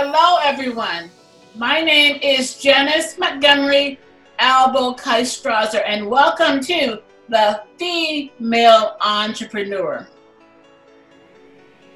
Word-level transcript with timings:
Hello, 0.00 0.38
everyone. 0.44 1.10
My 1.56 1.80
name 1.80 2.20
is 2.22 2.54
Janice 2.54 3.18
Montgomery 3.18 3.98
Albo 4.38 4.94
Kaistrazer, 4.94 5.82
and 5.84 6.08
welcome 6.08 6.60
to 6.60 7.02
the 7.28 7.64
Female 7.80 8.96
Entrepreneur. 9.00 10.06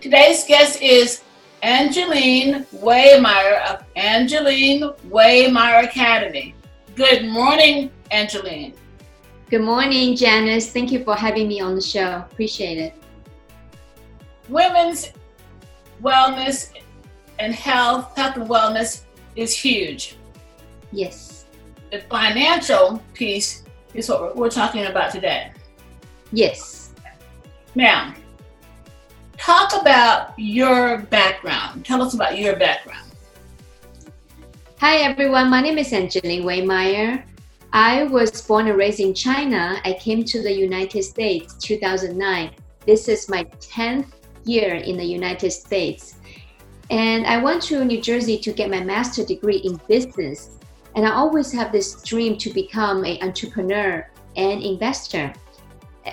Today's 0.00 0.44
guest 0.44 0.82
is 0.82 1.22
Angeline 1.62 2.64
Wehmeyer 2.74 3.64
of 3.70 3.84
Angeline 3.94 4.90
Wehmeyer 5.08 5.84
Academy. 5.84 6.52
Good 6.96 7.26
morning, 7.26 7.92
Angeline. 8.10 8.74
Good 9.50 9.62
morning, 9.62 10.16
Janice. 10.16 10.72
Thank 10.72 10.90
you 10.90 11.04
for 11.04 11.14
having 11.14 11.46
me 11.46 11.60
on 11.60 11.76
the 11.76 11.80
show. 11.80 12.26
Appreciate 12.32 12.78
it. 12.78 12.94
Women's 14.48 15.12
wellness 16.02 16.72
and 17.38 17.54
health, 17.54 18.16
health 18.16 18.36
and 18.36 18.48
wellness 18.48 19.02
is 19.36 19.56
huge. 19.56 20.16
Yes. 20.92 21.46
The 21.90 22.00
financial 22.10 23.02
piece 23.14 23.64
is 23.94 24.08
what 24.08 24.36
we're 24.36 24.50
talking 24.50 24.86
about 24.86 25.12
today. 25.12 25.52
Yes. 26.32 26.92
Now, 27.74 28.14
talk 29.36 29.80
about 29.80 30.32
your 30.36 30.98
background. 30.98 31.84
Tell 31.84 32.02
us 32.02 32.14
about 32.14 32.38
your 32.38 32.56
background. 32.56 33.10
Hi, 34.78 34.98
everyone. 34.98 35.50
My 35.50 35.60
name 35.60 35.78
is 35.78 35.92
Angeline 35.92 36.42
Wehmeyer. 36.42 37.24
I 37.72 38.04
was 38.04 38.42
born 38.42 38.68
and 38.68 38.78
raised 38.78 39.00
in 39.00 39.14
China. 39.14 39.80
I 39.84 39.94
came 39.94 40.24
to 40.24 40.42
the 40.42 40.52
United 40.52 41.02
States 41.02 41.54
2009. 41.54 42.50
This 42.86 43.08
is 43.08 43.28
my 43.28 43.44
10th 43.60 44.06
year 44.44 44.74
in 44.74 44.96
the 44.96 45.04
United 45.04 45.50
States. 45.50 46.16
And 46.90 47.26
I 47.26 47.42
went 47.42 47.62
to 47.64 47.84
New 47.84 48.00
Jersey 48.00 48.38
to 48.38 48.52
get 48.52 48.70
my 48.70 48.80
master's 48.80 49.26
degree 49.26 49.58
in 49.58 49.80
business. 49.88 50.58
And 50.94 51.06
I 51.06 51.12
always 51.12 51.52
have 51.52 51.72
this 51.72 52.02
dream 52.02 52.36
to 52.38 52.50
become 52.50 53.04
an 53.04 53.18
entrepreneur 53.22 54.08
and 54.36 54.62
investor. 54.62 55.32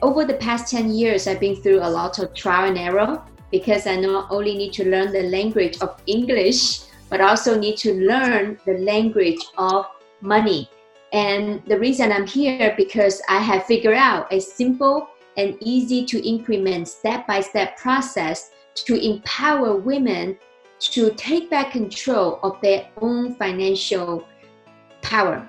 Over 0.00 0.24
the 0.24 0.34
past 0.34 0.70
10 0.70 0.92
years, 0.92 1.26
I've 1.26 1.40
been 1.40 1.56
through 1.56 1.80
a 1.80 1.90
lot 1.90 2.18
of 2.18 2.32
trial 2.34 2.68
and 2.68 2.78
error 2.78 3.22
because 3.50 3.86
I 3.86 3.96
not 3.96 4.30
only 4.30 4.56
need 4.56 4.72
to 4.74 4.88
learn 4.88 5.12
the 5.12 5.24
language 5.24 5.78
of 5.80 6.00
English, 6.06 6.82
but 7.10 7.20
also 7.20 7.58
need 7.58 7.76
to 7.78 7.92
learn 7.94 8.58
the 8.64 8.78
language 8.78 9.40
of 9.58 9.86
money 10.20 10.70
and 11.12 11.62
the 11.66 11.78
reason 11.78 12.10
I'm 12.10 12.26
here 12.26 12.74
because 12.76 13.20
I 13.28 13.38
have 13.38 13.66
figured 13.66 13.96
out 13.96 14.32
a 14.32 14.40
simple 14.40 15.08
and 15.36 15.56
easy 15.60 16.04
to 16.06 16.26
implement 16.26 16.88
step 16.88 17.26
by 17.26 17.40
step 17.40 17.76
process 17.76 18.50
to 18.74 18.94
empower 18.94 19.76
women 19.76 20.38
to 20.90 21.10
take 21.14 21.50
back 21.50 21.72
control 21.72 22.38
of 22.42 22.60
their 22.60 22.88
own 23.00 23.34
financial 23.36 24.26
power. 25.00 25.48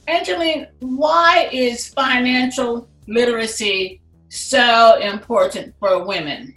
Angeline, 0.07 0.69
why 0.81 1.49
is 1.53 1.89
financial 1.89 2.89
literacy 3.07 4.03
so 4.29 4.99
important 5.01 5.75
for 5.79 6.05
women? 6.05 6.55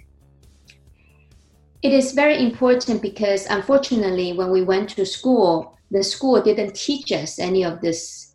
It 1.81 1.93
is 1.93 2.13
very 2.13 2.43
important 2.43 3.01
because 3.01 3.45
unfortunately, 3.45 4.33
when 4.33 4.49
we 4.49 4.63
went 4.63 4.89
to 4.91 5.05
school, 5.05 5.77
the 5.91 6.03
school 6.03 6.41
didn't 6.41 6.75
teach 6.75 7.11
us 7.11 7.37
any 7.37 7.63
of 7.63 7.79
this 7.79 8.25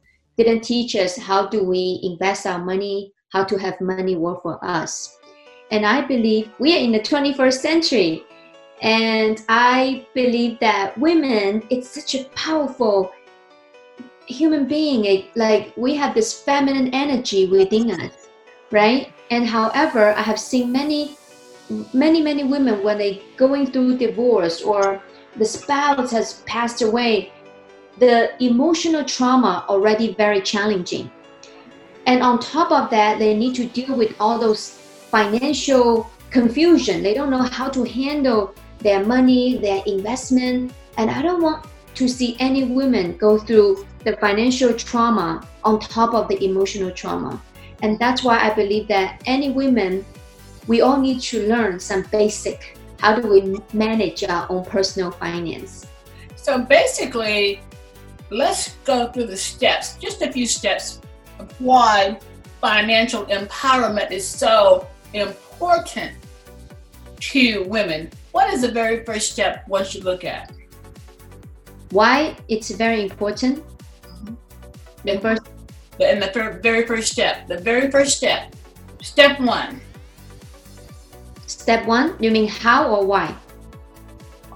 didn't 0.42 0.62
teach 0.62 0.96
us 0.96 1.18
how 1.18 1.46
do 1.46 1.62
we 1.62 2.00
invest 2.02 2.46
our 2.46 2.64
money, 2.64 3.12
how 3.30 3.44
to 3.44 3.58
have 3.58 3.78
money 3.80 4.16
work 4.16 4.42
for 4.42 4.58
us. 4.64 5.18
And 5.70 5.84
I 5.84 6.00
believe 6.00 6.50
we 6.58 6.74
are 6.74 6.80
in 6.80 6.92
the 6.92 7.00
21st 7.00 7.58
century. 7.60 8.24
And 8.80 9.42
I 9.48 10.06
believe 10.14 10.58
that 10.60 10.96
women, 10.98 11.62
it's 11.68 11.88
such 11.88 12.14
a 12.14 12.24
powerful 12.30 13.12
human 14.26 14.66
being. 14.66 15.05
It, 15.05 15.37
like 15.37 15.72
we 15.76 15.94
have 15.96 16.14
this 16.14 16.43
feminine 16.43 16.94
energy 16.94 17.46
within 17.46 17.90
us, 17.90 18.28
right? 18.70 19.12
And 19.31 19.46
however, 19.46 20.14
I 20.14 20.22
have 20.22 20.40
seen 20.40 20.72
many, 20.72 21.16
many, 21.93 22.22
many 22.22 22.44
women 22.44 22.82
when 22.82 22.99
they 22.99 23.22
going 23.37 23.70
through 23.70 23.99
divorce 23.99 24.62
or 24.62 25.02
the 25.37 25.44
spouse 25.44 26.10
has 26.10 26.40
passed 26.46 26.82
away, 26.82 27.32
the 27.99 28.32
emotional 28.43 29.05
trauma 29.05 29.64
already 29.69 30.14
very 30.14 30.40
challenging. 30.40 31.10
And 32.06 32.22
on 32.22 32.40
top 32.40 32.72
of 32.72 32.90
that, 32.90 33.19
they 33.19 33.37
need 33.37 33.55
to 33.56 33.66
deal 33.66 33.94
with 33.94 34.14
all 34.19 34.38
those 34.38 34.70
financial 35.10 36.10
confusion. 36.31 37.02
They 37.02 37.14
don't 37.14 37.31
know 37.31 37.43
how 37.43 37.69
to 37.69 37.84
handle 37.84 38.55
their 38.81 39.05
money, 39.05 39.56
their 39.59 39.82
investment. 39.87 40.73
And 40.97 41.11
I 41.11 41.23
don't 41.23 41.43
want 41.43 41.67
to 41.94 42.09
see 42.09 42.37
any 42.41 42.65
women 42.65 43.17
go 43.17 43.38
through 43.38 43.87
the 44.05 44.17
financial 44.17 44.73
trauma 44.75 45.47
on 45.65 45.79
top 45.81 46.15
of 46.15 46.29
the 46.29 46.43
emotional 46.44 46.91
trauma. 46.91 47.41
And 47.82 47.99
that's 47.99 48.23
why 48.23 48.38
I 48.38 48.55
believe 48.55 48.88
that 48.88 49.23
any 49.27 49.50
women, 49.50 50.05
we 50.67 50.81
all 50.81 51.00
need 51.00 51.21
to 51.23 51.49
learn 51.49 51.81
some 51.81 52.03
basic 52.11 52.77
how 53.00 53.15
do 53.19 53.27
we 53.27 53.59
manage 53.73 54.23
our 54.25 54.47
own 54.50 54.65
personal 54.65 55.11
finance. 55.11 55.87
So 56.37 56.59
basically, 56.59 57.62
let's 58.31 58.75
go 58.85 59.11
through 59.11 59.27
the 59.27 59.37
steps, 59.37 59.97
just 59.97 60.23
a 60.23 60.31
few 60.31 60.47
steps 60.47 61.00
of 61.38 61.50
why 61.61 62.19
financial 62.61 63.25
empowerment 63.27 64.11
is 64.11 64.27
so 64.29 64.87
important 65.15 66.12
to 67.21 67.65
women. 67.65 68.11
What 68.32 68.53
is 68.53 68.62
the 68.62 68.71
very 68.71 69.05
first 69.05 69.32
step 69.32 69.67
one 69.67 69.85
should 69.85 70.05
look 70.05 70.25
at? 70.25 70.53
Why 71.91 72.37
it's 72.49 72.71
very 72.71 73.03
important? 73.03 73.65
The 75.05 75.19
first 75.19 75.43
The- 75.99 76.12
In 76.12 76.21
the 76.21 76.59
very 76.62 76.87
first 76.87 77.12
step, 77.12 77.47
the 77.47 77.59
very 77.59 77.91
first 77.91 78.17
step, 78.17 78.55
step 79.03 79.38
one, 79.41 79.81
step 81.47 81.85
one, 81.85 82.17
you 82.21 82.31
mean 82.31 82.49
how 82.49 82.88
or 82.88 83.05
why? 83.05 83.35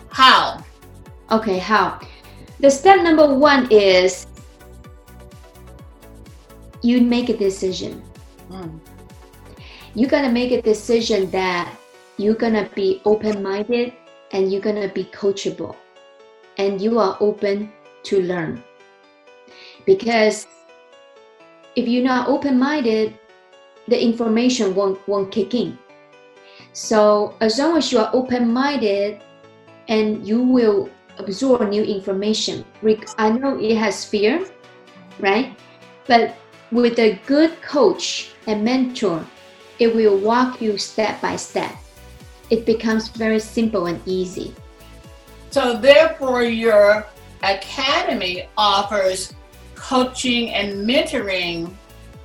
how? 0.09 0.62
Okay, 1.31 1.59
how? 1.59 1.99
The 2.61 2.71
step 2.71 3.03
number 3.03 3.26
one 3.35 3.67
is 3.71 4.26
you 6.82 7.03
make 7.03 7.29
a 7.29 7.37
decision. 7.37 8.00
Mm. 8.49 8.79
You're 9.94 10.09
gonna 10.09 10.31
make 10.32 10.53
a 10.53 10.62
decision 10.62 11.31
that 11.31 11.69
you're 12.16 12.34
gonna 12.34 12.69
be 12.75 13.00
open 13.05 13.43
minded 13.43 13.93
and 14.32 14.52
you're 14.52 14.61
gonna 14.61 14.88
be 14.88 15.05
coachable 15.05 15.76
and 16.58 16.81
you 16.81 16.99
are 16.99 17.16
open 17.20 17.72
to 18.05 18.22
learn. 18.22 18.62
Because 19.87 20.46
if 21.76 21.88
you're 21.88 22.05
not 22.05 22.28
open 22.28 22.58
minded, 22.58 23.19
the 23.88 24.00
information 24.00 24.75
won't, 24.75 25.06
won't 25.08 25.31
kick 25.32 25.55
in. 25.55 25.78
So, 26.72 27.34
as 27.40 27.58
long 27.58 27.76
as 27.76 27.93
you 27.93 27.99
are 27.99 28.11
open 28.12 28.52
minded 28.52 29.22
and 29.88 30.26
you 30.26 30.43
will 30.43 30.88
absorb 31.19 31.69
new 31.69 31.82
information, 31.82 32.64
I 33.19 33.31
know 33.31 33.58
it 33.58 33.76
has 33.76 34.05
fear, 34.05 34.46
right? 35.20 35.56
But 36.06 36.37
with 36.72 36.99
a 36.99 37.19
good 37.26 37.61
coach 37.62 38.32
and 38.46 38.64
mentor, 38.64 39.25
it 39.78 39.94
will 39.94 40.19
walk 40.19 40.61
you 40.61 40.78
step 40.78 41.20
by 41.20 41.37
step. 41.37 41.75
It 42.50 42.67
becomes 42.67 43.08
very 43.08 43.41
simple 43.41 43.87
and 43.87 44.00
easy. 44.06 44.55
So 45.50 45.76
therefore, 45.76 46.43
your 46.43 47.06
academy 47.43 48.49
offers 48.56 49.35
coaching 49.75 50.50
and 50.50 50.88
mentoring 50.88 51.75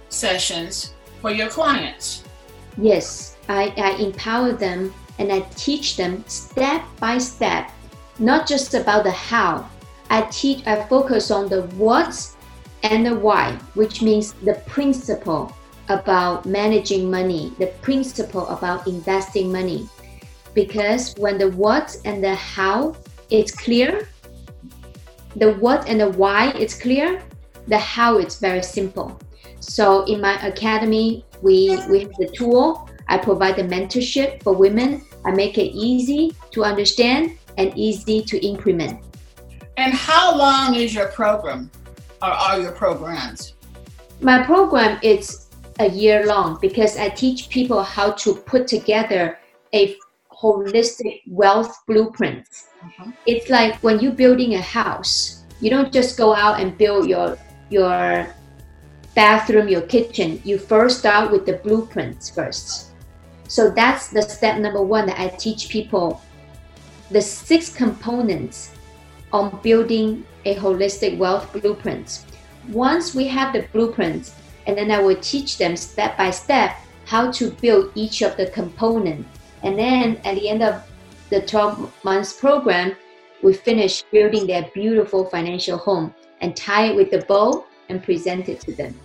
sessions 0.10 0.94
for 1.21 1.31
your 1.31 1.50
clients. 1.50 2.24
Yes, 2.77 3.38
I, 3.48 3.74
I 3.77 3.92
empower 4.01 4.54
them 4.54 4.94
and 5.19 5.31
I 5.31 5.42
teach 5.56 5.98
them 5.98 6.24
step 6.27 6.81
by 7.00 7.18
step, 7.18 7.69
not 8.18 8.48
just 8.48 8.74
about 8.74 9.04
the 9.04 9.12
how. 9.12 9.69
I 10.10 10.22
teach, 10.31 10.65
I 10.65 10.83
focus 10.88 11.30
on 11.30 11.50
the 11.50 11.63
what 11.75 12.15
and 12.83 13.06
the 13.06 13.15
why, 13.15 13.54
which 13.75 14.01
means 14.01 14.33
the 14.33 14.56
principle 14.65 15.54
about 15.89 16.45
managing 16.45 17.12
money, 17.12 17.54
the 17.60 17.68
principle 17.81 18.48
about 18.48 18.88
investing 18.88 19.51
money. 19.51 19.89
Because 20.54 21.13
when 21.18 21.38
the 21.38 21.50
what 21.51 21.96
and 22.06 22.24
the 22.24 22.36
how 22.36 22.96
it's 23.30 23.51
clear, 23.51 24.07
the 25.36 25.54
what 25.54 25.88
and 25.88 26.01
the 26.01 26.10
why 26.10 26.51
it's 26.51 26.80
clear, 26.80 27.22
the 27.68 27.78
how 27.78 28.18
it's 28.18 28.40
very 28.40 28.63
simple. 28.63 29.19
So 29.60 30.04
in 30.06 30.22
my 30.22 30.36
academy, 30.46 31.25
we, 31.42 31.78
we 31.90 32.01
have 32.01 32.13
the 32.18 32.30
tool. 32.34 32.90
I 33.07 33.18
provide 33.18 33.56
the 33.56 33.63
mentorship 33.63 34.44
for 34.44 34.54
women. 34.54 35.04
I 35.25 35.31
make 35.31 35.57
it 35.57 35.72
easy 35.75 36.36
to 36.51 36.63
understand 36.63 37.38
and 37.57 37.78
easy 37.78 38.22
to 38.24 38.46
implement. 38.46 39.04
And 39.78 39.94
how 39.94 40.38
long 40.38 40.75
is 40.75 40.94
your 40.94 41.07
program 41.07 41.69
or 42.22 42.30
are 42.30 42.60
your 42.60 42.72
programs? 42.72 43.54
My 44.22 44.44
program 44.44 45.00
is 45.01 45.48
a 45.80 45.90
year 45.90 46.25
long 46.25 46.57
because 46.60 46.98
I 46.98 47.10
teach 47.10 47.50
people 47.50 47.81
how 47.81 48.12
to 48.12 48.36
put 48.36 48.68
together 48.68 49.40
a 49.74 49.96
holistic 50.41 51.21
wealth 51.27 51.75
blueprint. 51.88 52.45
Mhm. 52.83 53.13
It's 53.25 53.50
like 53.50 53.75
when 53.83 54.00
you're 54.00 54.13
building 54.13 54.56
a 54.56 54.62
house, 54.62 55.44
you 55.59 55.69
don't 55.69 55.91
just 55.91 56.18
go 56.18 56.33
out 56.33 56.59
and 56.59 56.77
build 56.77 57.07
your 57.07 57.38
your 57.69 58.27
bathroom, 59.15 59.68
your 59.68 59.81
kitchen. 59.81 60.41
You 60.44 60.57
first 60.57 61.00
start 61.00 61.31
with 61.31 61.45
the 61.45 61.53
blueprints 61.53 62.30
first. 62.30 62.91
So 63.47 63.69
that's 63.69 64.09
the 64.09 64.21
step 64.21 64.57
number 64.59 64.81
one 64.81 65.07
that 65.07 65.19
I 65.19 65.27
teach 65.27 65.69
people 65.69 66.21
the 67.12 67.21
six 67.21 67.74
components 67.74 68.69
on 69.33 69.59
building 69.63 70.25
a 70.45 70.56
holistic 70.56 71.18
wealth 71.18 71.51
blueprint. 71.51 72.25
Once 72.69 73.15
we 73.15 73.27
have 73.27 73.53
the 73.53 73.65
blueprints, 73.74 74.36
and 74.68 74.77
then 74.77 74.91
I 74.91 75.00
will 75.01 75.15
teach 75.15 75.57
them 75.57 75.75
step 75.75 76.18
by 76.18 76.30
step 76.30 76.75
how 77.06 77.31
to 77.31 77.50
build 77.50 77.91
each 77.95 78.21
of 78.21 78.38
the 78.38 78.47
components. 78.47 79.27
And 79.63 79.77
then 79.77 80.17
at 80.23 80.35
the 80.35 80.50
end 80.50 80.63
of 80.63 80.83
the 81.29 81.41
12 81.41 82.03
months 82.03 82.33
program, 82.33 82.95
we 83.44 83.53
finish 83.53 84.03
building 84.11 84.47
their 84.47 84.69
beautiful 84.73 85.25
financial 85.25 85.77
home 85.77 86.13
and 86.41 86.56
tie 86.56 86.88
it 86.88 86.95
with 86.95 87.11
the 87.11 87.25
bow 87.25 87.65
and 87.89 88.03
present 88.03 88.50
it 88.50 88.61
to 88.61 88.73
them. 88.73 88.97